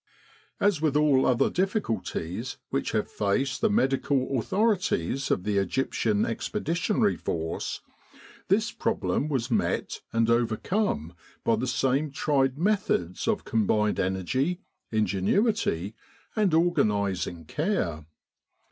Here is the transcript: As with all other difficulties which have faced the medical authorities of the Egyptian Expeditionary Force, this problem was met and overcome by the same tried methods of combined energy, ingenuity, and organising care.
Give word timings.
As 0.59 0.81
with 0.81 0.97
all 0.97 1.27
other 1.27 1.47
difficulties 1.51 2.57
which 2.71 2.91
have 2.93 3.07
faced 3.07 3.61
the 3.61 3.69
medical 3.69 4.35
authorities 4.39 5.29
of 5.29 5.43
the 5.43 5.59
Egyptian 5.59 6.25
Expeditionary 6.25 7.15
Force, 7.15 7.81
this 8.47 8.71
problem 8.71 9.27
was 9.29 9.51
met 9.51 10.01
and 10.11 10.27
overcome 10.27 11.13
by 11.43 11.55
the 11.55 11.67
same 11.67 12.09
tried 12.09 12.57
methods 12.57 13.27
of 13.27 13.45
combined 13.45 13.99
energy, 13.99 14.59
ingenuity, 14.91 15.93
and 16.35 16.55
organising 16.55 17.45
care. 17.45 18.07